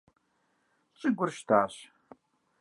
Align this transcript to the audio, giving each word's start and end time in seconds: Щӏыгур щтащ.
Щӏыгур 0.99 1.29
щтащ. 1.37 1.73